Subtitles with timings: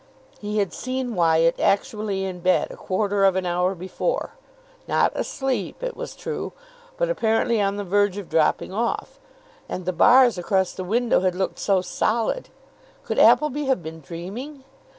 [0.39, 4.31] He had seen Wyatt actually in bed a quarter of an hour before
[4.87, 6.53] not asleep, it was true,
[6.97, 9.19] but apparently on the verge of dropping off.
[9.69, 12.49] And the bars across the window had looked so solid....
[13.03, 14.63] Could Appleby have been dreaming?